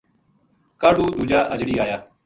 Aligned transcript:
کاہڈُو 0.81 1.05
دُوجا 1.15 1.39
اجڑی 1.53 1.75
آیا 1.83 1.97